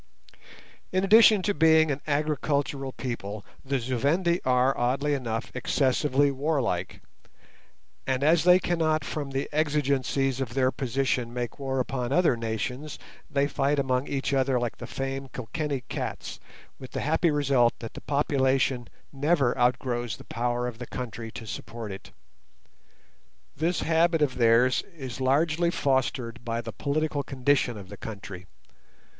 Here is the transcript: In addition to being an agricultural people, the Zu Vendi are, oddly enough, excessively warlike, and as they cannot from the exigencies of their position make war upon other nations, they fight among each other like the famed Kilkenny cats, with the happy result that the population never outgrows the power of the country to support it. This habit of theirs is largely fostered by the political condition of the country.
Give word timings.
In 0.91 1.03
addition 1.03 1.43
to 1.43 1.53
being 1.53 1.91
an 1.91 2.01
agricultural 2.07 2.91
people, 2.91 3.45
the 3.63 3.77
Zu 3.77 3.97
Vendi 3.97 4.41
are, 4.43 4.75
oddly 4.75 5.13
enough, 5.13 5.51
excessively 5.53 6.31
warlike, 6.31 7.03
and 8.07 8.23
as 8.23 8.43
they 8.43 8.57
cannot 8.57 9.05
from 9.05 9.29
the 9.29 9.47
exigencies 9.51 10.41
of 10.41 10.55
their 10.55 10.71
position 10.71 11.31
make 11.31 11.59
war 11.59 11.79
upon 11.79 12.11
other 12.11 12.35
nations, 12.35 12.97
they 13.29 13.47
fight 13.47 13.77
among 13.77 14.07
each 14.07 14.33
other 14.33 14.59
like 14.59 14.77
the 14.77 14.87
famed 14.87 15.33
Kilkenny 15.33 15.83
cats, 15.87 16.39
with 16.79 16.93
the 16.93 17.01
happy 17.01 17.29
result 17.29 17.75
that 17.77 17.93
the 17.93 18.01
population 18.01 18.87
never 19.13 19.55
outgrows 19.55 20.17
the 20.17 20.23
power 20.23 20.65
of 20.67 20.79
the 20.79 20.87
country 20.87 21.29
to 21.33 21.45
support 21.45 21.91
it. 21.91 22.09
This 23.55 23.81
habit 23.81 24.23
of 24.23 24.37
theirs 24.39 24.81
is 24.97 25.21
largely 25.21 25.69
fostered 25.69 26.43
by 26.43 26.59
the 26.59 26.73
political 26.73 27.21
condition 27.21 27.77
of 27.77 27.89
the 27.89 27.97
country. 27.97 28.47